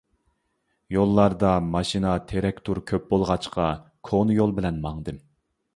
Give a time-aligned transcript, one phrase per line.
[0.95, 3.69] يوللاردا ماشىنا، تېرەكتۇر كۆپ بولغاچقا
[4.11, 5.25] كونا يول بىلەن ماڭدىم.